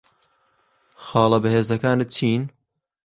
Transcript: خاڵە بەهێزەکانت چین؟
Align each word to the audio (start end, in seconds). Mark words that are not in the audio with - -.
خاڵە 1.05 1.37
بەهێزەکانت 1.43 2.01
چین؟ 2.15 2.41